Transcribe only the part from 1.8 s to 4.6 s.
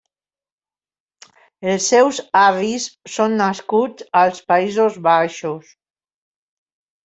seus avis són nascuts als